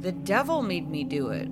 The 0.00 0.12
devil 0.12 0.62
made 0.62 0.88
me 0.88 1.04
do 1.04 1.28
it. 1.28 1.46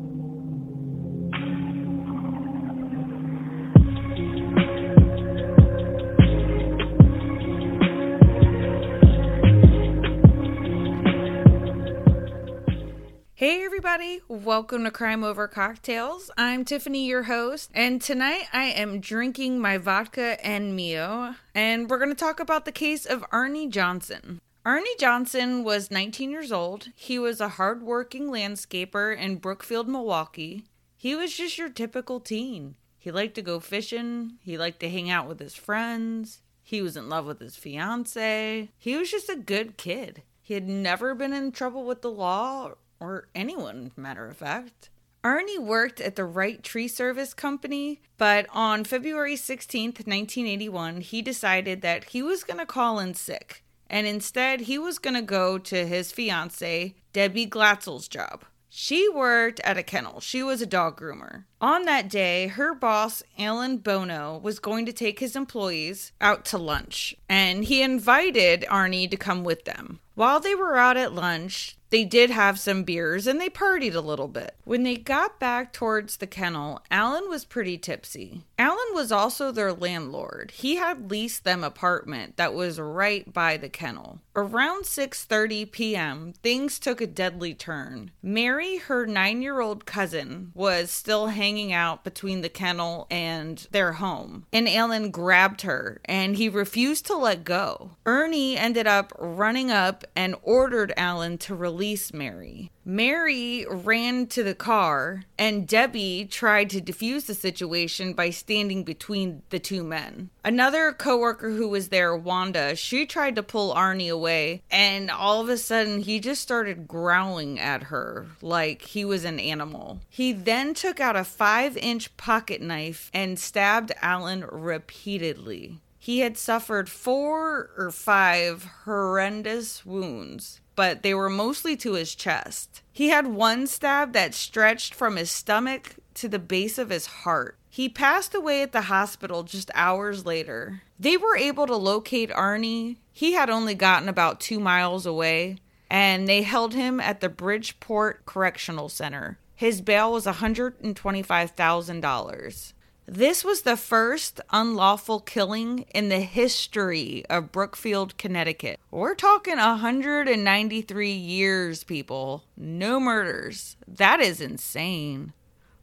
Hey 13.35 13.63
everybody, 13.63 14.23
welcome 14.29 14.85
to 14.85 14.91
Crime 14.91 15.23
Over 15.23 15.47
Cocktails. 15.47 16.31
I'm 16.39 16.65
Tiffany, 16.65 17.07
your 17.07 17.25
host, 17.25 17.71
and 17.75 18.01
tonight 18.01 18.47
I 18.55 18.65
am 18.65 19.01
drinking 19.01 19.61
my 19.61 19.77
vodka 19.77 20.43
and 20.45 20.75
Mio, 20.75 21.35
and 21.55 21.91
we're 21.91 21.99
going 21.99 22.09
to 22.09 22.17
talk 22.17 22.41
about 22.41 22.65
the 22.65 22.73
case 22.73 23.05
of 23.05 23.23
Arne 23.31 23.71
Johnson. 23.71 24.41
Arne 24.69 24.85
Johnson 24.99 25.65
was 25.65 25.91
19 25.91 26.31
years 26.31 26.53
old. 26.53 26.89
He 26.95 27.19
was 27.19 27.41
a 27.41 27.49
hardworking 27.49 28.29
landscaper 28.29 29.17
in 29.17 29.37
Brookfield, 29.37 29.89
Milwaukee. 29.89 30.67
He 30.95 31.17
was 31.17 31.35
just 31.35 31.57
your 31.57 31.71
typical 31.71 32.21
teen. 32.21 32.75
He 32.99 33.11
liked 33.11 33.35
to 33.37 33.41
go 33.41 33.61
fishing, 33.61 34.35
he 34.43 34.59
liked 34.59 34.81
to 34.81 34.91
hang 34.91 35.09
out 35.09 35.27
with 35.27 35.41
his 35.41 35.55
friends, 35.55 36.43
he 36.63 36.83
was 36.83 36.99
in 36.99 37.09
love 37.09 37.25
with 37.25 37.41
his 37.41 37.57
fiance. 37.57 38.69
He 38.77 38.95
was 38.95 39.11
just 39.11 39.31
a 39.31 39.37
good 39.37 39.79
kid. 39.79 40.21
He 40.43 40.53
had 40.53 40.69
never 40.69 41.15
been 41.15 41.33
in 41.33 41.51
trouble 41.51 41.87
with 41.87 42.03
the 42.03 42.11
law 42.11 42.73
or 43.01 43.29
anyone, 43.35 43.93
matter 43.97 44.27
of 44.27 44.37
fact. 44.37 44.91
Arne 45.25 45.65
worked 45.65 45.99
at 45.99 46.15
the 46.15 46.27
Wright 46.27 46.63
Tree 46.63 46.89
Service 46.89 47.33
Company, 47.33 48.03
but 48.19 48.45
on 48.53 48.85
February 48.85 49.37
16th, 49.37 50.07
1981, 50.07 51.01
he 51.01 51.23
decided 51.23 51.81
that 51.81 52.05
he 52.05 52.23
was 52.23 52.45
going 52.45 52.59
to 52.59 52.67
call 52.67 52.99
in 52.99 53.15
sick, 53.15 53.63
and 53.91 54.07
instead 54.07 54.63
he 54.63 54.79
was 54.79 54.99
going 54.99 55.15
to 55.15 55.23
go 55.23 55.59
to 55.59 55.87
his 55.87 56.13
fiancee, 56.13 56.97
Debbie 57.13 57.47
Glatzel's 57.47 58.09
job. 58.09 58.45
She 58.69 59.09
worked 59.09 59.61
at 59.61 59.79
a 59.79 59.83
kennel. 59.83 60.21
She 60.21 60.43
was 60.43 60.61
a 60.61 60.67
dog 60.67 61.01
groomer. 61.01 61.45
On 61.61 61.85
that 61.87 62.09
day, 62.09 62.47
her 62.47 62.73
boss, 62.73 63.23
Alan 63.37 63.79
Bono, 63.79 64.39
was 64.39 64.61
going 64.61 64.87
to 64.87 64.93
take 64.93 65.19
his 65.19 65.35
employees 65.35 66.13
out 66.21 66.45
to 66.47 66.59
lunch, 66.59 67.17
and 67.29 67.65
he 67.65 67.83
invited 67.83 68.65
Arne 68.69 69.09
to 69.09 69.17
come 69.17 69.43
with 69.43 69.65
them. 69.65 69.99
While 70.15 70.41
they 70.41 70.55
were 70.55 70.77
out 70.77 70.97
at 70.97 71.15
lunch, 71.15 71.77
they 71.91 72.05
did 72.05 72.31
have 72.31 72.59
some 72.59 72.83
beers 72.83 73.27
and 73.27 73.41
they 73.41 73.49
partied 73.49 73.95
a 73.95 74.01
little 74.01 74.29
bit. 74.29 74.57
When 74.65 74.83
they 74.83 74.97
got 74.97 75.39
back 75.39 75.73
towards 75.73 76.17
the 76.17 76.27
kennel, 76.27 76.83
Alan 76.91 77.31
was 77.31 77.45
pretty 77.45 77.79
tipsy. 77.79 78.43
Alan 78.59 78.79
was 78.93 79.13
also 79.13 79.53
their 79.53 79.73
landlord. 79.73 80.53
He 80.55 80.77
had 80.77 81.11
leased 81.11 81.45
them 81.45 81.63
apartment 81.63 82.37
that 82.37 82.53
was 82.53 82.81
right 82.81 83.33
by 83.33 83.57
the 83.57 83.69
kennel. 83.69 84.21
Around 84.35 84.85
6:30 84.85 85.71
p.m., 85.71 86.33
things 86.43 86.79
took 86.79 87.01
a 87.01 87.07
deadly 87.07 87.55
turn. 87.55 88.11
Mary, 88.23 88.79
her 88.79 89.07
9-year-old 89.07 89.87
cousin, 89.87 90.51
was 90.55 90.91
still 90.91 91.29
hanging 91.29 91.48
out 91.73 92.05
between 92.05 92.43
the 92.43 92.49
kennel 92.49 93.07
and 93.11 93.67
their 93.71 93.95
home, 93.95 94.45
and 94.53 94.69
Alan 94.69 95.11
grabbed 95.11 95.63
her 95.63 96.01
and 96.05 96.37
he 96.37 96.49
refused 96.49 97.07
to 97.07 97.17
let 97.17 97.45
go. 97.45 97.93
Arne 98.05 98.35
ended 98.35 98.87
up 98.87 99.13
running 99.19 99.71
up 99.71 100.05
and 100.15 100.37
ordered 100.43 100.93
Alan 100.97 101.39
to 101.39 101.55
release 101.55 102.13
Mary. 102.13 102.71
Mary 102.91 103.67
ran 103.69 104.27
to 104.27 104.43
the 104.43 104.55
car, 104.55 105.23
and 105.39 105.69
Debbie 105.69 106.25
tried 106.25 106.71
to 106.71 106.81
defuse 106.81 107.27
the 107.27 107.35
situation 107.35 108.15
by 108.15 108.31
standing 108.31 108.83
between 108.83 109.43
the 109.51 109.59
two 109.59 109.85
men. 109.85 110.31
Another 110.43 110.93
coworker 110.93 111.51
who 111.51 111.69
was 111.69 111.91
there, 111.91 112.17
Wanda, 112.17 112.75
she 112.75 113.05
tried 113.05 113.37
to 113.37 113.43
pull 113.43 113.73
Arne 113.73 114.09
away, 114.09 114.63
and 114.71 115.11
all 115.11 115.43
of 115.43 115.51
a 115.51 115.59
sudden 115.59 116.01
he 116.01 116.19
just 116.19 116.41
started 116.41 116.89
growling 116.89 117.61
at 117.61 117.83
her 117.83 118.25
like 118.41 118.81
he 118.81 119.05
was 119.05 119.27
an 119.27 119.39
animal. 119.39 120.01
He 120.09 120.33
then 120.33 120.73
took 120.73 120.99
out 120.99 121.15
a 121.15 121.25
five 121.25 121.77
inch 121.77 122.17
pocket 122.17 122.63
knife 122.63 123.11
and 123.13 123.39
stabbed 123.39 123.93
Alan 124.01 124.47
repeatedly. 124.51 125.79
He 125.99 126.21
had 126.21 126.39
suffered 126.39 126.89
four 126.89 127.69
or 127.77 127.91
five 127.91 128.67
horrendous 128.85 129.85
wounds, 129.85 130.63
but 130.79 131.03
they 131.03 131.13
were 131.13 131.29
mostly 131.29 131.77
to 131.77 131.93
his 131.95 132.15
chest. 132.15 132.83
He 132.93 133.09
had 133.09 133.27
one 133.27 133.67
stab 133.67 134.13
that 134.13 134.33
stretched 134.33 134.95
from 134.95 135.17
his 135.17 135.29
stomach 135.29 135.97
to 136.15 136.29
the 136.29 136.39
base 136.39 136.79
of 136.79 136.91
his 136.91 137.07
heart. 137.07 137.57
He 137.69 137.89
passed 137.89 138.33
away 138.33 138.63
at 138.63 138.71
the 138.71 138.83
hospital 138.83 139.43
just 139.43 139.73
hours 139.75 140.25
later. 140.25 140.83
They 140.97 141.17
were 141.17 141.37
able 141.37 141.67
to 141.67 141.75
locate 141.75 142.31
Arne. 142.31 142.97
He 143.13 143.33
had 143.33 143.51
only 143.51 143.75
gotten 143.75 144.09
about 144.09 144.39
two 144.39 144.61
miles 144.61 145.05
away, 145.05 145.57
and 145.91 146.29
they 146.29 146.43
held 146.43 146.75
him 146.75 147.01
at 147.01 147.21
the 147.21 147.29
Bridgeport 147.29 148.25
Correctional 148.25 148.89
Center. 148.89 149.41
His 149.57 149.81
bail 149.81 150.13
was 150.13 150.27
$125,000. 150.27 152.73
This 153.11 153.43
was 153.43 153.63
the 153.63 153.79
first 153.79 154.39
unlawful 154.51 155.21
killing 155.21 155.87
in 155.95 156.11
the 156.11 156.21
history 156.21 157.25
of 157.31 157.51
Brookfield, 157.51 158.19
Connecticut. 158.19 158.79
We're 158.91 159.15
talking 159.15 159.57
193 159.57 161.11
years, 161.11 161.85
people. 161.85 162.45
No 162.55 163.01
murders. 163.01 163.79
That 163.87 164.21
is 164.21 164.43
insane. 164.43 165.33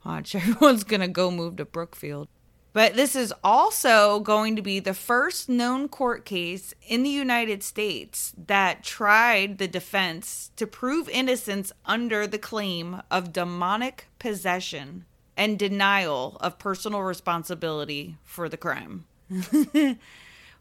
Watch, 0.06 0.36
everyone's 0.36 0.84
gonna 0.84 1.08
go 1.08 1.32
move 1.32 1.56
to 1.56 1.66
Brookfield. 1.66 2.28
But 2.74 2.96
this 2.96 3.16
is 3.16 3.34
also 3.44 4.20
going 4.20 4.56
to 4.56 4.62
be 4.62 4.80
the 4.80 4.94
first 4.94 5.50
known 5.50 5.88
court 5.88 6.26
case 6.26 6.76
in 6.88 7.02
the 7.02 7.10
United 7.10 7.64
States 7.64 8.36
that 8.38 8.84
tried 8.84 9.58
the 9.58 9.68
defense 9.68 10.52
to 10.58 10.68
prove 10.68 11.10
innocence 11.10 11.72
under 11.88 12.28
the 12.28 12.38
claim 12.38 13.02
of 13.10 13.34
demonic 13.34 14.10
possession 14.20 15.06
and 15.38 15.60
denial 15.60 16.38
of 16.40 16.60
personal 16.60 17.02
responsibility 17.02 18.18
for 18.24 18.50
the 18.50 18.58
crime. 18.58 19.06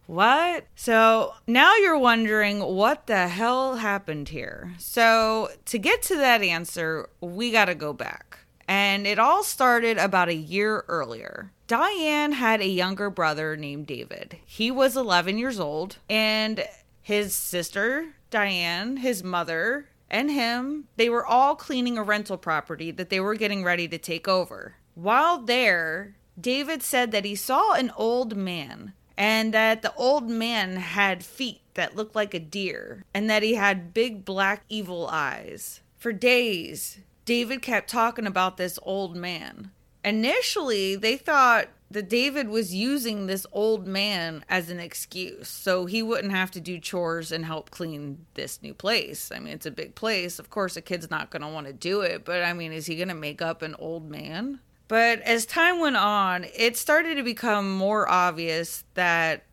what? 0.07 0.67
So 0.75 1.35
now 1.47 1.75
you're 1.77 1.99
wondering 1.99 2.61
what 2.61 3.07
the 3.07 3.29
hell 3.29 3.77
happened 3.77 4.31
here. 4.31 4.75
So 4.79 5.51
to 5.67 5.79
get 5.79 6.03
to 6.03 6.17
that 6.17 6.43
answer, 6.43 7.09
we 7.21 7.51
got 7.51 7.67
to 7.67 7.75
go 7.75 7.93
back. 7.93 8.39
And 8.67 9.07
it 9.07 9.19
all 9.19 9.43
started 9.43 9.99
about 9.99 10.29
a 10.29 10.35
year 10.35 10.85
earlier. 10.89 11.51
Diane 11.67 12.33
had 12.33 12.61
a 12.61 12.69
younger 12.69 13.11
brother 13.11 13.57
named 13.57 13.87
David. 13.87 14.39
He 14.45 14.71
was 14.71 14.97
11 14.97 15.39
years 15.39 15.61
old, 15.61 15.97
and 16.09 16.65
his 17.03 17.35
sister, 17.35 18.15
Diane, 18.31 18.99
his 18.99 19.23
mother, 19.23 19.89
and 20.11 20.31
him, 20.31 20.89
they 20.97 21.09
were 21.09 21.27
all 21.27 21.57
cleaning 21.57 21.99
a 21.99 22.03
rental 22.03 22.37
property 22.37 22.91
that 22.91 23.11
they 23.11 23.21
were 23.21 23.35
getting 23.35 23.65
ready 23.65 23.89
to 23.89 23.99
take 23.99 24.29
over. 24.29 24.77
While 24.95 25.39
there, 25.39 26.17
David 26.41 26.83
said 26.83 27.11
that 27.13 27.25
he 27.25 27.35
saw 27.35 27.73
an 27.73 27.93
old 27.97 28.37
man 28.37 28.93
and 29.17 29.55
that 29.55 29.83
the 29.83 29.95
old 29.95 30.29
man 30.29 30.77
had 30.77 31.25
feet 31.25 31.61
that 31.75 31.97
looked 31.97 32.15
like 32.15 32.35
a 32.35 32.41
deer 32.41 33.05
and 33.13 33.29
that 33.31 33.43
he 33.43 33.55
had 33.55 33.95
big 33.95 34.25
black 34.25 34.65
evil 34.69 35.09
eyes. 35.09 35.81
For 35.97 36.13
days, 36.13 37.01
David 37.25 37.63
kept 37.63 37.89
talking 37.89 38.27
about 38.27 38.57
this 38.57 38.79
old 38.83 39.17
man. 39.17 39.71
Initially, 40.05 40.97
they 40.97 41.17
thought 41.17 41.69
that 41.91 42.09
David 42.09 42.49
was 42.49 42.75
using 42.75 43.27
this 43.27 43.47
old 43.53 43.87
man 43.87 44.45
as 44.49 44.69
an 44.69 44.81
excuse 44.81 45.49
so 45.49 45.87
he 45.87 46.03
wouldn't 46.03 46.33
have 46.33 46.51
to 46.51 46.61
do 46.61 46.79
chores 46.79 47.31
and 47.33 47.45
help 47.45 47.71
clean 47.71 48.27
this 48.35 48.61
new 48.63 48.75
place. 48.75 49.31
I 49.35 49.39
mean, 49.39 49.55
it's 49.55 49.67
a 49.67 49.71
big 49.71 49.95
place. 49.95 50.39
Of 50.39 50.51
course, 50.51 50.77
a 50.77 50.83
kid's 50.83 51.11
not 51.11 51.31
going 51.31 51.43
to 51.43 51.49
want 51.49 51.69
to 51.69 51.73
do 51.73 52.01
it, 52.01 52.25
but 52.25 52.43
I 52.43 52.53
mean, 52.53 52.73
is 52.73 52.87
he 52.87 52.97
going 52.97 53.09
to 53.09 53.15
make 53.15 53.41
up 53.41 53.63
an 53.63 53.77
old 53.79 54.11
man? 54.11 54.61
But 54.89 55.21
as 55.23 55.47
time 55.47 55.81
went 55.81 55.97
on, 55.97 56.45
it 56.55 56.77
started 56.77 57.15
to 57.17 57.23
become 57.23 57.75
more 57.75 58.09
obvious 58.09 58.85
that 58.95 59.45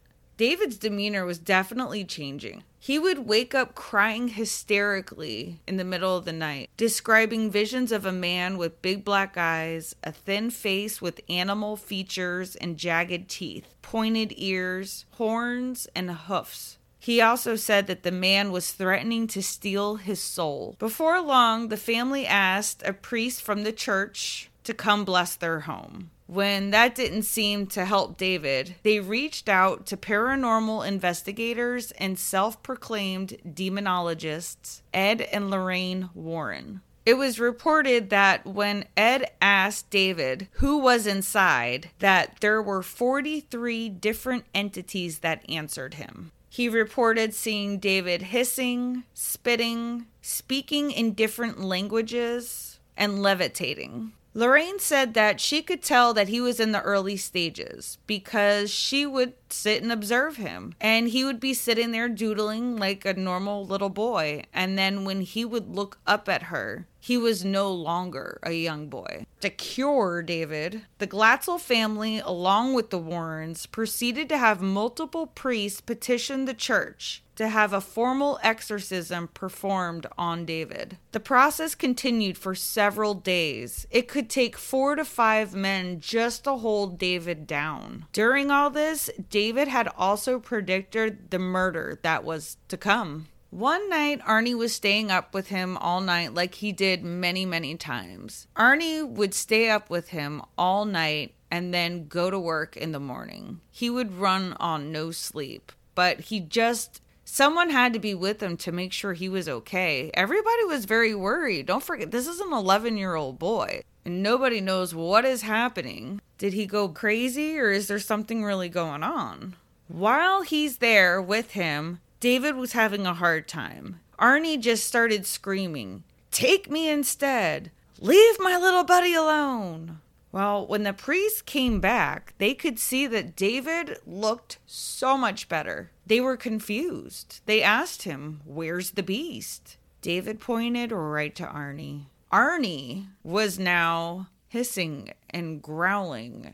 David's 0.41 0.79
demeanor 0.79 1.23
was 1.23 1.37
definitely 1.37 2.03
changing. 2.03 2.63
He 2.79 2.97
would 2.97 3.27
wake 3.27 3.53
up 3.53 3.75
crying 3.75 4.29
hysterically 4.29 5.59
in 5.67 5.77
the 5.77 5.83
middle 5.83 6.17
of 6.17 6.25
the 6.25 6.33
night, 6.33 6.71
describing 6.77 7.51
visions 7.51 7.91
of 7.91 8.07
a 8.07 8.11
man 8.11 8.57
with 8.57 8.81
big 8.81 9.05
black 9.05 9.37
eyes, 9.37 9.95
a 10.03 10.11
thin 10.11 10.49
face 10.49 10.99
with 10.99 11.21
animal 11.29 11.75
features 11.75 12.55
and 12.55 12.77
jagged 12.77 13.29
teeth, 13.29 13.67
pointed 13.83 14.33
ears, 14.35 15.05
horns, 15.11 15.87
and 15.95 16.09
hoofs. 16.09 16.79
He 16.97 17.21
also 17.21 17.55
said 17.55 17.85
that 17.85 18.01
the 18.01 18.11
man 18.11 18.51
was 18.51 18.71
threatening 18.71 19.27
to 19.27 19.43
steal 19.43 19.97
his 19.97 20.23
soul. 20.23 20.75
Before 20.79 21.21
long, 21.21 21.67
the 21.67 21.77
family 21.77 22.25
asked 22.25 22.81
a 22.83 22.93
priest 22.93 23.43
from 23.43 23.61
the 23.61 23.71
church 23.71 24.49
to 24.63 24.73
come 24.73 25.05
bless 25.05 25.35
their 25.35 25.59
home. 25.61 26.09
When 26.31 26.71
that 26.71 26.95
didn't 26.95 27.23
seem 27.23 27.67
to 27.67 27.83
help 27.83 28.15
David, 28.15 28.75
they 28.83 29.01
reached 29.01 29.49
out 29.49 29.85
to 29.87 29.97
paranormal 29.97 30.87
investigators 30.87 31.91
and 31.97 32.17
self 32.17 32.63
proclaimed 32.63 33.35
demonologists, 33.45 34.81
Ed 34.93 35.23
and 35.23 35.49
Lorraine 35.49 36.09
Warren. 36.13 36.79
It 37.05 37.15
was 37.15 37.37
reported 37.37 38.11
that 38.11 38.45
when 38.45 38.85
Ed 38.95 39.29
asked 39.41 39.89
David 39.89 40.47
who 40.53 40.77
was 40.77 41.05
inside, 41.05 41.89
that 41.99 42.37
there 42.39 42.61
were 42.61 42.81
43 42.81 43.89
different 43.89 44.45
entities 44.55 45.19
that 45.19 45.43
answered 45.49 45.95
him. 45.95 46.31
He 46.49 46.69
reported 46.69 47.33
seeing 47.33 47.77
David 47.77 48.21
hissing, 48.21 49.03
spitting, 49.13 50.05
speaking 50.21 50.91
in 50.91 51.13
different 51.13 51.59
languages, 51.59 52.79
and 52.95 53.21
levitating. 53.21 54.13
Lorraine 54.33 54.79
said 54.79 55.13
that 55.13 55.41
she 55.41 55.61
could 55.61 55.81
tell 55.81 56.13
that 56.13 56.29
he 56.29 56.39
was 56.39 56.59
in 56.59 56.71
the 56.71 56.81
early 56.81 57.17
stages 57.17 57.97
because 58.07 58.71
she 58.71 59.05
would 59.05 59.33
sit 59.53 59.81
and 59.81 59.91
observe 59.91 60.37
him 60.37 60.73
and 60.79 61.09
he 61.09 61.23
would 61.23 61.39
be 61.39 61.53
sitting 61.53 61.91
there 61.91 62.09
doodling 62.09 62.77
like 62.77 63.05
a 63.05 63.13
normal 63.13 63.65
little 63.65 63.89
boy. 63.89 64.43
And 64.53 64.77
then 64.77 65.05
when 65.05 65.21
he 65.21 65.45
would 65.45 65.75
look 65.75 65.99
up 66.05 66.29
at 66.29 66.43
her, 66.43 66.87
he 66.99 67.17
was 67.17 67.43
no 67.43 67.71
longer 67.71 68.39
a 68.43 68.51
young 68.51 68.87
boy. 68.87 69.25
To 69.41 69.49
cure 69.49 70.21
David, 70.21 70.83
the 70.99 71.07
Glatzel 71.07 71.59
family, 71.59 72.19
along 72.19 72.75
with 72.75 72.91
the 72.91 72.99
Warrens, 72.99 73.65
proceeded 73.65 74.29
to 74.29 74.37
have 74.37 74.61
multiple 74.61 75.25
priests 75.25 75.81
petition 75.81 76.45
the 76.45 76.53
church 76.53 77.23
to 77.41 77.47
have 77.47 77.73
a 77.73 77.81
formal 77.81 78.39
exorcism 78.43 79.27
performed 79.29 80.05
on 80.15 80.45
David. 80.45 80.97
The 81.11 81.19
process 81.19 81.73
continued 81.73 82.37
for 82.37 82.53
several 82.53 83.15
days. 83.15 83.87
It 83.89 84.07
could 84.07 84.29
take 84.29 84.55
four 84.57 84.95
to 84.95 85.03
five 85.03 85.55
men 85.55 85.99
just 85.99 86.43
to 86.43 86.57
hold 86.57 86.99
David 86.99 87.47
down. 87.47 88.05
During 88.13 88.51
all 88.51 88.69
this, 88.69 89.09
David 89.31 89.40
had 89.49 89.89
also 89.97 90.39
predicted 90.39 91.31
the 91.31 91.39
murder 91.39 91.99
that 92.03 92.23
was 92.23 92.57
to 92.67 92.77
come. 92.77 93.27
One 93.51 93.89
night, 93.89 94.21
Arne 94.25 94.57
was 94.57 94.73
staying 94.73 95.11
up 95.11 95.33
with 95.33 95.49
him 95.49 95.75
all 95.77 95.99
night, 95.99 96.33
like 96.33 96.55
he 96.55 96.71
did 96.71 97.03
many, 97.03 97.45
many 97.45 97.75
times. 97.75 98.47
Arne 98.55 99.13
would 99.15 99.33
stay 99.33 99.69
up 99.69 99.89
with 99.89 100.09
him 100.09 100.41
all 100.57 100.85
night 100.85 101.35
and 101.51 101.73
then 101.73 102.07
go 102.07 102.31
to 102.31 102.39
work 102.39 102.77
in 102.77 102.93
the 102.93 102.99
morning. 102.99 103.59
He 103.69 103.89
would 103.89 104.17
run 104.17 104.53
on 104.53 104.93
no 104.93 105.11
sleep, 105.11 105.73
but 105.95 106.21
he 106.21 106.39
just. 106.39 107.01
Someone 107.23 107.69
had 107.69 107.93
to 107.93 107.99
be 107.99 108.15
with 108.15 108.41
him 108.41 108.57
to 108.57 108.71
make 108.71 108.91
sure 108.91 109.13
he 109.13 109.29
was 109.29 109.47
okay. 109.47 110.11
Everybody 110.13 110.65
was 110.65 110.85
very 110.85 111.15
worried. 111.15 111.65
Don't 111.65 111.83
forget, 111.83 112.11
this 112.11 112.27
is 112.27 112.39
an 112.41 112.51
11 112.51 112.97
year 112.97 113.15
old 113.15 113.37
boy, 113.37 113.83
and 114.03 114.23
nobody 114.23 114.59
knows 114.59 114.95
what 114.95 115.23
is 115.23 115.43
happening. 115.43 116.21
Did 116.41 116.53
he 116.53 116.65
go 116.65 116.89
crazy, 116.89 117.59
or 117.59 117.69
is 117.69 117.87
there 117.87 117.99
something 117.99 118.43
really 118.43 118.67
going 118.67 119.03
on? 119.03 119.57
While 119.87 120.41
he's 120.41 120.77
there 120.79 121.21
with 121.21 121.51
him, 121.51 121.99
David 122.19 122.55
was 122.55 122.71
having 122.71 123.05
a 123.05 123.13
hard 123.13 123.47
time. 123.47 123.99
Arne 124.17 124.59
just 124.59 124.87
started 124.87 125.27
screaming, 125.27 126.03
Take 126.31 126.67
me 126.67 126.89
instead! 126.89 127.69
Leave 127.99 128.37
my 128.39 128.57
little 128.57 128.83
buddy 128.83 129.13
alone! 129.13 129.99
Well, 130.31 130.65
when 130.65 130.81
the 130.81 130.93
priest 130.93 131.45
came 131.45 131.79
back, 131.79 132.33
they 132.39 132.55
could 132.55 132.79
see 132.79 133.05
that 133.05 133.35
David 133.35 133.99
looked 134.07 134.57
so 134.65 135.15
much 135.15 135.47
better. 135.47 135.91
They 136.07 136.19
were 136.19 136.37
confused. 136.37 137.41
They 137.45 137.61
asked 137.61 138.01
him, 138.01 138.41
Where's 138.45 138.89
the 138.89 139.03
beast? 139.03 139.77
David 140.01 140.39
pointed 140.39 140.91
right 140.91 141.35
to 141.35 141.45
Arne. 141.45 142.07
Arne 142.31 143.09
was 143.21 143.59
now 143.59 144.29
hissing 144.51 145.11
and 145.29 145.61
growling 145.61 146.53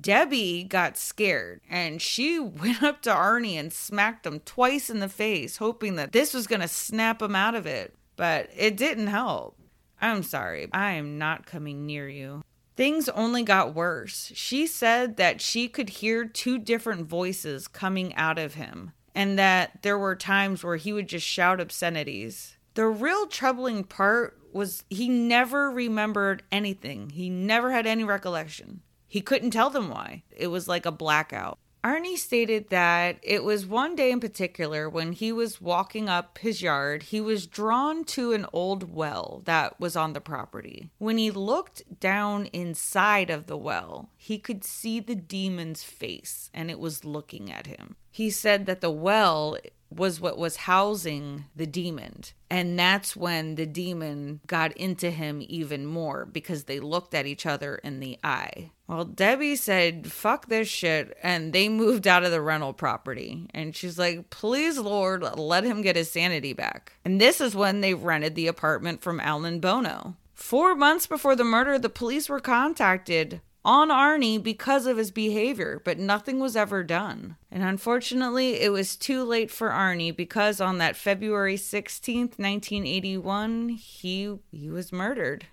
Debbie 0.00 0.64
got 0.64 0.96
scared 0.96 1.60
and 1.68 2.00
she 2.00 2.38
went 2.40 2.82
up 2.82 3.02
to 3.02 3.12
Arne 3.12 3.44
and 3.44 3.72
smacked 3.72 4.26
him 4.26 4.40
twice 4.40 4.90
in 4.90 5.00
the 5.00 5.08
face, 5.08 5.58
hoping 5.58 5.96
that 5.96 6.12
this 6.12 6.34
was 6.34 6.46
going 6.46 6.60
to 6.60 6.68
snap 6.68 7.22
him 7.22 7.36
out 7.36 7.54
of 7.54 7.66
it. 7.66 7.94
But 8.16 8.50
it 8.56 8.76
didn't 8.76 9.08
help. 9.08 9.58
I'm 10.00 10.22
sorry, 10.22 10.68
I 10.72 10.92
am 10.92 11.18
not 11.18 11.46
coming 11.46 11.86
near 11.86 12.08
you. 12.08 12.42
Things 12.76 13.08
only 13.10 13.42
got 13.42 13.74
worse. 13.74 14.32
She 14.34 14.66
said 14.66 15.16
that 15.16 15.40
she 15.40 15.68
could 15.68 15.88
hear 15.88 16.24
two 16.24 16.58
different 16.58 17.06
voices 17.06 17.68
coming 17.68 18.14
out 18.14 18.38
of 18.38 18.54
him, 18.54 18.92
and 19.14 19.38
that 19.38 19.82
there 19.82 19.98
were 19.98 20.16
times 20.16 20.64
where 20.64 20.76
he 20.76 20.92
would 20.92 21.08
just 21.08 21.26
shout 21.26 21.60
obscenities. 21.60 22.56
The 22.74 22.86
real 22.86 23.26
troubling 23.26 23.84
part 23.84 24.38
was 24.52 24.84
he 24.90 25.08
never 25.08 25.70
remembered 25.70 26.42
anything, 26.52 27.10
he 27.10 27.30
never 27.30 27.72
had 27.72 27.86
any 27.86 28.04
recollection. 28.04 28.82
He 29.06 29.20
couldn't 29.20 29.52
tell 29.52 29.70
them 29.70 29.90
why. 29.90 30.24
It 30.30 30.48
was 30.48 30.66
like 30.66 30.86
a 30.86 30.92
blackout. 30.92 31.58
Arne 31.84 32.16
stated 32.16 32.70
that 32.70 33.18
it 33.22 33.44
was 33.44 33.66
one 33.66 33.94
day 33.94 34.10
in 34.10 34.18
particular 34.18 34.88
when 34.88 35.12
he 35.12 35.30
was 35.30 35.60
walking 35.60 36.08
up 36.08 36.38
his 36.38 36.62
yard, 36.62 37.02
he 37.02 37.20
was 37.20 37.46
drawn 37.46 38.04
to 38.04 38.32
an 38.32 38.46
old 38.54 38.94
well 38.94 39.42
that 39.44 39.78
was 39.78 39.94
on 39.94 40.14
the 40.14 40.20
property. 40.20 40.88
When 40.96 41.18
he 41.18 41.30
looked 41.30 42.00
down 42.00 42.46
inside 42.46 43.28
of 43.28 43.46
the 43.46 43.56
well, 43.58 44.08
he 44.16 44.38
could 44.38 44.64
see 44.64 44.98
the 44.98 45.14
demon's 45.14 45.84
face 45.84 46.50
and 46.54 46.70
it 46.70 46.78
was 46.78 47.04
looking 47.04 47.52
at 47.52 47.66
him. 47.66 47.96
He 48.10 48.30
said 48.30 48.64
that 48.64 48.80
the 48.80 48.90
well 48.90 49.58
was 49.90 50.20
what 50.20 50.38
was 50.38 50.56
housing 50.56 51.44
the 51.54 51.66
demon. 51.66 52.22
And 52.50 52.78
that's 52.78 53.16
when 53.16 53.54
the 53.54 53.66
demon 53.66 54.40
got 54.46 54.72
into 54.76 55.10
him 55.10 55.42
even 55.48 55.86
more 55.86 56.24
because 56.26 56.64
they 56.64 56.80
looked 56.80 57.14
at 57.14 57.26
each 57.26 57.46
other 57.46 57.76
in 57.76 58.00
the 58.00 58.18
eye. 58.22 58.70
Well, 58.86 59.04
Debbie 59.04 59.56
said, 59.56 60.12
fuck 60.12 60.48
this 60.48 60.68
shit. 60.68 61.16
And 61.22 61.52
they 61.52 61.68
moved 61.68 62.06
out 62.06 62.24
of 62.24 62.30
the 62.30 62.40
rental 62.40 62.72
property. 62.72 63.48
And 63.54 63.74
she's 63.74 63.98
like, 63.98 64.30
please, 64.30 64.78
Lord, 64.78 65.22
let 65.38 65.64
him 65.64 65.82
get 65.82 65.96
his 65.96 66.10
sanity 66.10 66.52
back. 66.52 66.92
And 67.04 67.20
this 67.20 67.40
is 67.40 67.54
when 67.54 67.80
they 67.80 67.94
rented 67.94 68.34
the 68.34 68.46
apartment 68.46 69.02
from 69.02 69.20
Alan 69.20 69.60
Bono. 69.60 70.16
Four 70.34 70.74
months 70.74 71.06
before 71.06 71.36
the 71.36 71.44
murder, 71.44 71.78
the 71.78 71.88
police 71.88 72.28
were 72.28 72.40
contacted 72.40 73.40
on 73.64 73.90
Arne 73.90 74.40
because 74.40 74.86
of 74.86 74.96
his 74.96 75.10
behavior, 75.10 75.80
but 75.84 75.98
nothing 75.98 76.38
was 76.38 76.56
ever 76.56 76.84
done. 76.84 77.36
And 77.50 77.62
unfortunately, 77.62 78.60
it 78.60 78.70
was 78.70 78.96
too 78.96 79.24
late 79.24 79.50
for 79.50 79.70
Arne 79.70 80.12
because 80.12 80.60
on 80.60 80.78
that 80.78 80.96
February 80.96 81.56
16th, 81.56 82.38
1981, 82.38 83.70
he 83.70 84.38
he 84.50 84.68
was 84.68 84.92
murdered. 84.92 85.46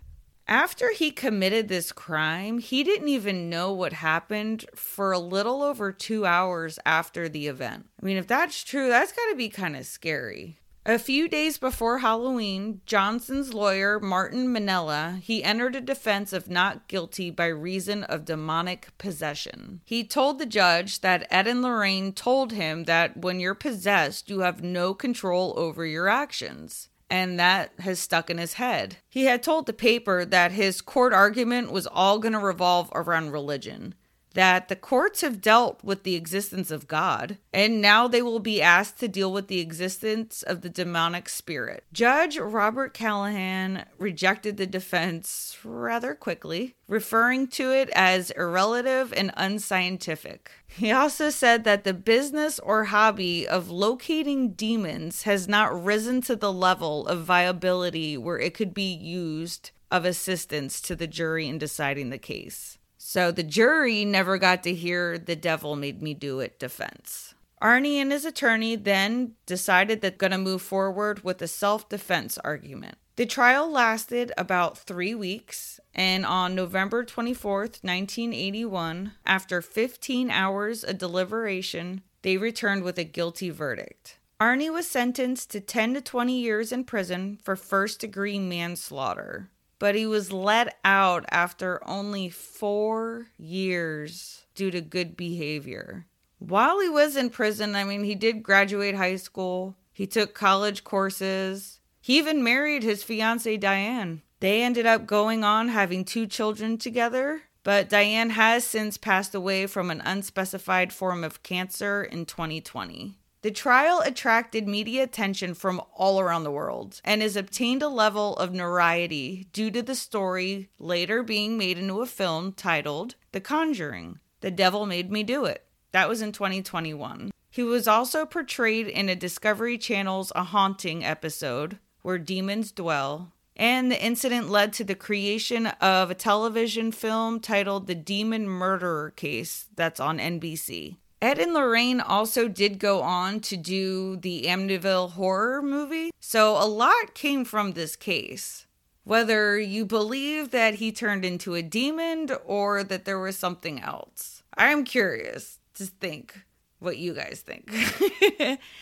After 0.48 0.92
he 0.92 1.12
committed 1.12 1.70
this 1.70 1.94
crime, 1.94 2.60
he 2.60 2.84
didn't 2.84 3.08
even 3.08 3.50
know 3.50 3.72
what 3.72 3.94
happened 3.94 4.66
for 4.76 5.14
a 5.14 5.20
little 5.20 5.62
over 5.62 5.94
2 5.94 6.26
hours 6.26 6.78
after 6.86 7.30
the 7.30 7.48
event. 7.48 7.88
I 8.02 8.06
mean, 8.06 8.18
if 8.18 8.28
that's 8.28 8.64
true, 8.64 8.90
that's 8.90 9.14
got 9.14 9.30
to 9.30 9.36
be 9.38 9.48
kind 9.48 9.78
of 9.78 9.86
scary. 9.86 10.58
A 10.84 10.98
few 10.98 11.28
days 11.30 11.60
before 11.60 12.00
Halloween, 12.00 12.82
Johnson's 12.88 13.54
lawyer, 13.54 14.00
Martin 14.00 14.48
Minnella, 14.48 15.20
he 15.20 15.44
entered 15.44 15.76
a 15.76 15.82
defense 15.82 16.34
of 16.34 16.50
not 16.50 16.88
guilty 16.88 17.30
by 17.30 17.46
reason 17.46 18.04
of 18.06 18.26
demonic 18.26 18.88
possession. 18.98 19.82
He 19.86 20.04
told 20.04 20.40
the 20.40 20.48
judge 20.48 21.02
that 21.02 21.28
Ed 21.30 21.46
and 21.46 21.62
Lorraine 21.62 22.14
told 22.14 22.54
him 22.54 22.86
that 22.86 23.16
when 23.16 23.40
you're 23.40 23.54
possessed, 23.54 24.28
you 24.28 24.40
have 24.40 24.64
no 24.64 24.96
control 24.96 25.54
over 25.56 25.86
your 25.86 26.10
actions. 26.10 26.90
And 27.12 27.40
that 27.40 27.74
has 27.82 28.00
stuck 28.00 28.32
in 28.32 28.40
his 28.40 28.54
head. 28.54 28.98
He 29.08 29.26
had 29.26 29.44
told 29.44 29.68
the 29.68 29.74
paper 29.74 30.26
that 30.26 30.54
his 30.54 30.82
court 30.82 31.14
argument 31.14 31.72
was 31.72 31.86
all 31.86 32.18
going 32.18 32.34
to 32.34 32.40
revolve 32.40 32.90
around 32.96 33.32
religion 33.32 33.94
that 34.34 34.70
the 34.70 34.76
courts 34.76 35.22
have 35.22 35.42
dealt 35.42 35.84
with 35.84 36.04
the 36.04 36.16
existence 36.16 36.72
of 36.72 36.88
God, 36.88 37.38
and 37.54 37.82
now 37.82 38.08
they 38.08 38.22
will 38.22 38.40
be 38.40 38.62
asked 38.62 39.00
to 39.00 39.08
deal 39.08 39.32
with 39.32 39.48
the 39.48 39.60
existence 39.60 40.42
of 40.44 40.62
the 40.62 40.70
demonic 40.70 41.28
spirit. 41.28 41.84
Judge 41.92 42.38
Robert 42.38 42.94
Callahan 42.94 43.86
rejected 43.98 44.58
the 44.58 44.68
defense 44.68 45.58
rather 45.64 46.16
quickly, 46.16 46.76
referring 46.88 47.48
to 47.48 47.72
it 47.72 47.90
as 47.96 48.32
irrelative 48.38 49.14
and 49.16 49.32
unscientific. 49.36 50.52
He 50.68 50.92
also 50.92 51.30
said 51.30 51.64
that 51.66 51.84
the 51.84 51.94
business 51.94 52.60
or 52.60 52.86
hobby 52.86 53.48
of 53.48 53.70
locating 53.70 54.54
demons 54.54 55.24
has 55.24 55.48
not 55.48 55.84
risen 55.84 56.22
to 56.22 56.36
the 56.36 56.54
level 56.54 57.06
of 57.08 57.26
viability 57.26 58.18
where 58.18 58.40
it 58.40 58.54
could 58.54 58.74
be 58.74 58.94
used 58.94 59.72
of 59.92 60.06
assistance 60.06 60.80
to 60.80 60.96
the 60.96 61.08
jury 61.08 61.50
in 61.50 61.58
deciding 61.58 62.10
the 62.10 62.18
case. 62.18 62.78
So 63.12 63.30
the 63.30 63.44
jury 63.44 64.06
never 64.06 64.38
got 64.38 64.64
to 64.64 64.74
hear 64.74 65.18
the 65.18 65.36
devil 65.36 65.76
made 65.76 66.02
me 66.02 66.14
do 66.14 66.40
it 66.40 66.58
defense. 66.58 67.36
Arne 67.62 67.86
and 67.86 68.10
his 68.10 68.24
attorney 68.24 68.78
then 68.78 69.34
decided 69.46 70.00
they're 70.00 70.12
going 70.12 70.32
to 70.32 70.38
move 70.38 70.62
forward 70.62 71.22
with 71.22 71.42
a 71.42 71.48
self 71.50 71.90
defense 71.90 72.38
argument. 72.38 72.96
The 73.18 73.26
trial 73.26 73.70
lasted 73.70 74.32
about 74.38 74.78
three 74.78 75.14
weeks, 75.14 75.82
and 75.94 76.26
on 76.26 76.56
November 76.56 77.04
24th, 77.04 77.84
1981, 77.84 79.12
after 79.26 79.62
15 79.62 80.32
hours 80.32 80.82
of 80.86 80.98
deliberation, 80.98 82.04
they 82.22 82.38
returned 82.38 82.84
with 82.84 82.98
a 82.98 83.04
guilty 83.04 83.50
verdict. 83.50 84.20
Arne 84.40 84.72
was 84.72 84.88
sentenced 84.88 85.52
to 85.52 85.60
10 85.60 85.96
to 85.96 86.02
20 86.02 86.40
years 86.40 86.72
in 86.72 86.86
prison 86.86 87.40
for 87.44 87.58
first 87.58 88.00
degree 88.00 88.40
manslaughter 88.40 89.50
but 89.82 89.96
he 89.96 90.06
was 90.06 90.32
let 90.32 90.78
out 90.86 91.26
after 91.32 91.82
only 91.90 92.30
four 92.30 93.26
years 93.40 94.46
due 94.54 94.70
to 94.70 94.80
good 94.80 95.18
behavior. 95.18 96.06
While 96.38 96.80
he 96.82 96.88
was 96.88 97.16
in 97.16 97.32
prison, 97.32 97.74
I 97.74 97.84
mean, 97.84 98.04
he 98.04 98.14
did 98.14 98.44
graduate 98.44 98.94
high 98.94 99.16
school, 99.16 99.76
he 99.92 100.06
took 100.06 100.36
college 100.36 100.84
courses, 100.84 101.80
he 102.00 102.20
even 102.20 102.44
married 102.44 102.84
his 102.84 103.02
fiancee, 103.02 103.58
Diane. 103.58 104.22
They 104.40 104.62
ended 104.62 104.86
up 104.86 105.08
going 105.08 105.44
on 105.44 105.70
having 105.70 106.06
two 106.06 106.28
children 106.28 106.78
together, 106.78 107.42
but 107.64 107.90
Diane 107.90 108.30
has 108.30 108.64
since 108.64 109.00
passed 109.00 109.34
away 109.34 109.66
from 109.66 109.90
an 109.90 110.02
unspecified 110.06 110.94
form 110.94 111.24
of 111.24 111.42
cancer 111.42 112.04
in 112.04 112.28
2020. 112.28 113.18
The 113.44 113.50
trial 113.50 114.04
attracted 114.06 114.68
media 114.68 115.02
attention 115.02 115.56
from 115.56 115.82
all 115.96 116.20
around 116.20 116.44
the 116.44 116.52
world 116.52 117.02
and 117.04 117.24
has 117.24 117.36
obtained 117.36 117.82
a 117.82 117.88
level 117.88 118.38
of 118.38 118.54
notoriety 118.54 119.48
due 119.52 119.72
to 119.72 119.82
the 119.82 119.96
story 119.96 120.70
later 120.78 121.24
being 121.24 121.58
made 121.58 121.80
into 121.80 122.02
a 122.02 122.06
film 122.06 122.54
titled 122.54 123.16
The 123.32 123.42
Conjuring 123.42 124.20
The 124.42 124.52
Devil 124.52 124.86
Made 124.86 125.12
Me 125.12 125.24
Do 125.24 125.46
It. 125.46 125.66
That 125.92 126.08
was 126.08 126.22
in 126.22 126.32
2021. 126.32 127.32
He 127.50 127.64
was 127.64 127.88
also 127.88 128.28
portrayed 128.28 128.88
in 128.88 129.10
a 129.10 129.16
Discovery 129.16 129.80
Channel's 129.80 130.32
A 130.36 130.44
Haunting 130.44 131.04
episode 131.04 131.80
where 132.04 132.20
demons 132.20 132.72
dwell. 132.72 133.34
And 133.56 133.92
the 133.92 134.04
incident 134.04 134.50
led 134.50 134.72
to 134.74 134.84
the 134.84 134.94
creation 134.94 135.66
of 135.66 136.12
a 136.12 136.16
television 136.16 136.92
film 136.92 137.40
titled 137.40 137.88
The 137.88 137.96
Demon 137.96 138.48
Murderer 138.48 139.10
Case 139.10 139.68
that's 139.76 140.00
on 140.00 140.20
NBC. 140.20 140.98
Ed 141.22 141.38
and 141.38 141.54
Lorraine 141.54 142.02
also 142.02 142.48
did 142.48 142.80
go 142.80 143.02
on 143.02 143.42
to 143.42 143.56
do 143.56 144.18
the 144.18 144.44
Amityville 144.48 145.12
horror 145.12 145.62
movie, 145.62 146.10
so 146.20 146.58
a 146.58 146.66
lot 146.66 147.14
came 147.14 147.46
from 147.46 147.74
this 147.74 147.96
case. 147.96 148.66
Whether 149.04 149.60
you 149.60 149.86
believe 149.86 150.50
that 150.52 150.76
he 150.76 150.92
turned 150.92 151.24
into 151.24 151.54
a 151.54 151.62
demon 151.62 152.30
or 152.46 152.84
that 152.84 153.06
there 153.06 153.20
was 153.20 153.38
something 153.38 153.80
else. 153.82 154.42
I'm 154.58 154.84
curious 154.84 155.60
to 155.76 155.86
think 155.86 156.42
what 156.80 156.98
you 156.98 157.14
guys 157.14 157.44
think. 157.46 157.72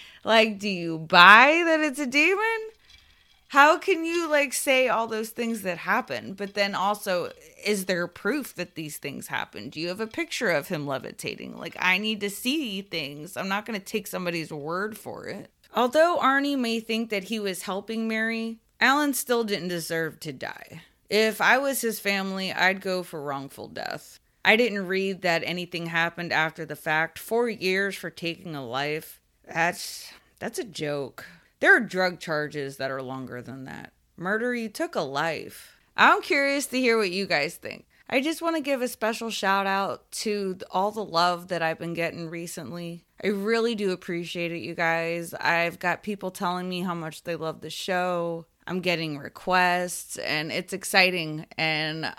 like, 0.24 0.60
do 0.60 0.70
you 0.70 0.98
buy 0.98 1.64
that 1.66 1.82
it's 1.82 2.00
a 2.00 2.08
demon? 2.08 2.60
How 3.50 3.80
can 3.80 4.06
you 4.06 4.30
like 4.30 4.54
say 4.54 4.90
all 4.90 5.08
those 5.08 5.30
things 5.30 5.64
that 5.64 5.80
happen 5.80 6.34
but 6.34 6.54
then 6.54 6.76
also 6.76 7.32
is 7.66 7.86
there 7.86 8.06
proof 8.06 8.54
that 8.54 8.76
these 8.76 8.98
things 8.98 9.28
happen? 9.28 9.70
Do 9.70 9.80
you 9.80 9.88
have 9.88 10.00
a 10.00 10.06
picture 10.06 10.52
of 10.52 10.68
him 10.68 10.86
levitating? 10.86 11.58
Like 11.58 11.76
i 11.80 11.98
need 11.98 12.22
to 12.22 12.30
see 12.30 12.84
things. 12.84 13.36
I'm 13.36 13.48
not 13.48 13.66
going 13.66 13.80
to 13.80 13.84
take 13.84 14.06
somebody's 14.06 14.54
word 14.54 15.00
for 15.00 15.26
it. 15.26 15.50
Although 15.76 16.20
arne 16.20 16.62
may 16.62 16.80
think 16.80 17.10
that 17.10 17.26
he 17.26 17.40
was 17.40 17.64
helping 17.64 18.08
mary 18.08 18.60
alan 18.80 19.16
still 19.16 19.44
didn't 19.44 19.70
deserve 19.70 20.20
to 20.20 20.32
die. 20.32 20.84
If 21.10 21.42
i 21.42 21.58
was 21.58 21.82
his 21.82 22.00
family 22.00 22.54
i'd 22.54 22.82
go 22.82 23.02
for 23.02 23.20
wrongful 23.20 23.70
death. 23.70 24.20
I 24.46 24.58
didn't 24.58 24.86
read 24.86 25.24
that 25.24 25.42
anything 25.44 25.88
happened 25.88 26.32
after 26.32 26.66
the 26.66 26.76
fact. 26.76 27.18
Four 27.18 27.50
years 27.50 27.96
for 27.96 28.12
taking 28.12 28.54
a 28.54 28.64
life. 28.64 29.20
That's 29.52 30.14
that's 30.38 30.60
a 30.60 30.64
joke 30.64 31.26
there 31.60 31.76
are 31.76 31.82
drug 31.82 32.20
charges 32.20 32.78
that 32.78 32.92
are 32.92 33.02
longer 33.02 33.42
than 33.42 33.66
that. 33.66 33.94
Murder, 34.18 34.54
you 34.56 34.70
took 34.70 34.96
a 34.96 35.02
life. 35.02 35.78
I'm 35.96 36.22
curious 36.22 36.66
to 36.68 36.80
hear 36.80 36.98
what 36.98 37.12
you 37.12 37.26
guys 37.26 37.56
think. 37.56 37.86
I 38.10 38.22
just 38.22 38.42
want 38.42 38.56
to 38.56 38.62
give 38.62 38.82
a 38.82 38.88
special 38.88 39.30
shout 39.30 39.68
out 39.68 40.10
to 40.12 40.58
all 40.72 40.92
the 40.92 41.04
love 41.04 41.50
that 41.50 41.62
I've 41.62 41.78
been 41.78 41.94
getting 41.94 42.30
recently. 42.30 43.04
I 43.24 43.28
really 43.28 43.76
do 43.76 43.92
appreciate 43.92 44.52
it, 44.52 44.60
you 44.60 44.74
guys. 44.74 45.34
I've 45.34 45.78
got 45.78 46.02
people 46.02 46.32
telling 46.32 46.68
me 46.68 46.82
how 46.82 46.96
much 46.96 47.24
they 47.24 47.36
love 47.36 47.62
the 47.62 47.70
show. 47.70 48.46
I'm 48.66 48.80
getting 48.80 49.18
requests, 49.18 50.18
and 50.18 50.52
it's 50.52 50.74
exciting, 50.74 51.46
and 51.58 52.14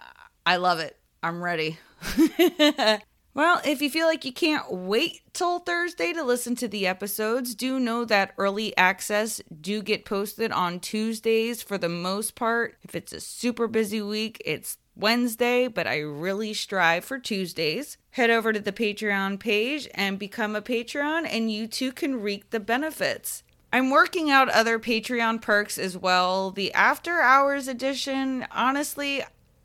I 0.46 0.56
love 0.56 0.78
it. 0.78 0.96
I'm 1.22 1.42
ready. 1.42 1.78
Well, 3.32 3.60
if 3.64 3.80
you 3.80 3.88
feel 3.88 4.06
like 4.06 4.24
you 4.24 4.32
can't 4.32 4.72
wait 4.72 5.20
till 5.32 5.60
Thursday 5.60 6.12
to 6.12 6.24
listen 6.24 6.56
to 6.56 6.66
the 6.66 6.88
episodes, 6.88 7.54
do 7.54 7.78
know 7.78 8.04
that 8.04 8.34
early 8.36 8.76
access 8.76 9.40
do 9.60 9.82
get 9.82 10.04
posted 10.04 10.50
on 10.50 10.80
Tuesdays 10.80 11.62
for 11.62 11.78
the 11.78 11.88
most 11.88 12.34
part. 12.34 12.76
If 12.82 12.96
it's 12.96 13.12
a 13.12 13.20
super 13.20 13.68
busy 13.68 14.02
week, 14.02 14.42
it's 14.44 14.78
Wednesday, 14.96 15.68
but 15.68 15.86
I 15.86 16.00
really 16.00 16.52
strive 16.52 17.04
for 17.04 17.20
Tuesdays. 17.20 17.96
Head 18.10 18.30
over 18.30 18.52
to 18.52 18.58
the 18.58 18.72
Patreon 18.72 19.38
page 19.38 19.88
and 19.94 20.18
become 20.18 20.56
a 20.56 20.60
Patreon, 20.60 21.24
and 21.30 21.52
you 21.52 21.68
too 21.68 21.92
can 21.92 22.20
reap 22.20 22.50
the 22.50 22.58
benefits. 22.58 23.44
I'm 23.72 23.90
working 23.90 24.28
out 24.28 24.48
other 24.48 24.80
Patreon 24.80 25.40
perks 25.40 25.78
as 25.78 25.96
well. 25.96 26.50
The 26.50 26.72
after 26.74 27.20
hours 27.20 27.68
edition, 27.68 28.44
honestly, 28.50 29.22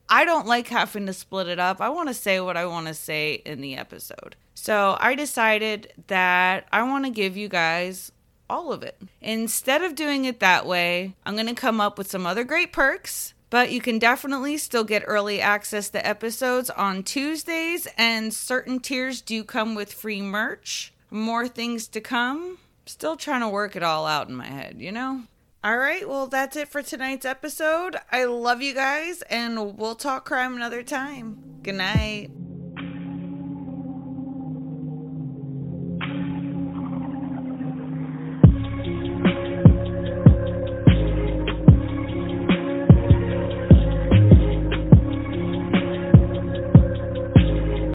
I 0.10 0.26
don't 0.26 0.48
like 0.48 0.68
having 0.68 1.06
to 1.08 1.14
split 1.14 1.48
it 1.48 1.60
up. 1.60 1.82
I 1.82 1.90
want 1.90 2.10
to 2.10 2.14
say 2.14 2.40
what 2.40 2.58
I 2.58 2.66
want 2.66 2.88
to 2.88 2.94
say 2.94 3.42
in 3.46 3.62
the 3.62 3.76
episode. 3.76 4.36
So 4.54 4.98
I 5.00 5.16
decided 5.16 5.94
that 6.08 6.68
I 6.72 6.84
want 6.84 7.06
to 7.06 7.12
give 7.12 7.36
you 7.36 7.48
guys 7.48 8.12
all 8.50 8.72
of 8.72 8.84
it. 8.84 9.02
Instead 9.22 9.82
of 9.82 9.96
doing 9.96 10.26
it 10.26 10.40
that 10.40 10.66
way, 10.66 11.16
I'm 11.26 11.34
going 11.34 11.48
to 11.48 11.56
come 11.56 11.82
up 11.82 11.98
with 11.98 12.10
some 12.10 12.26
other 12.26 12.44
great 12.44 12.72
perks. 12.72 13.34
But 13.50 13.72
you 13.72 13.80
can 13.80 14.00
definitely 14.00 14.58
still 14.58 14.84
get 14.84 15.04
early 15.06 15.40
access 15.40 15.90
to 15.92 16.06
episodes 16.06 16.70
on 16.72 17.04
Tuesdays, 17.04 17.88
and 17.98 18.34
certain 18.34 18.80
tiers 18.80 19.22
do 19.22 19.44
come 19.44 19.76
with 19.76 19.94
free 19.94 20.22
merch. 20.22 20.92
More 21.10 21.48
things 21.48 21.88
to 21.90 22.02
come. 22.02 22.58
Still 22.86 23.16
trying 23.16 23.42
to 23.42 23.50
work 23.50 23.76
it 23.76 23.84
all 23.84 24.06
out 24.06 24.30
in 24.30 24.36
my 24.36 24.48
head, 24.48 24.78
you 24.80 24.92
know? 24.92 25.22
All 25.66 25.78
right, 25.78 26.08
well, 26.08 26.28
that's 26.28 26.56
it 26.56 26.68
for 26.68 26.84
tonight's 26.84 27.26
episode. 27.26 27.96
I 28.12 28.26
love 28.26 28.62
you 28.62 28.76
guys, 28.76 29.24
and 29.24 29.80
we'll 29.80 29.96
talk 29.96 30.24
crime 30.24 30.56
another 30.56 30.84
time. 30.84 31.58
Good 31.64 31.74
night. 31.74 32.30